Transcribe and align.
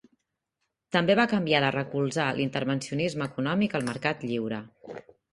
També 0.95 1.15
va 1.19 1.25
canviar 1.33 1.59
de 1.63 1.67
recolzar 1.75 2.25
l'intervencionisme 2.37 3.27
econòmic 3.33 3.75
al 3.81 3.85
mercat 3.91 4.25
lliure. 4.31 4.63